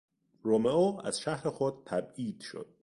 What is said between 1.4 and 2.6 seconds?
خود تبعید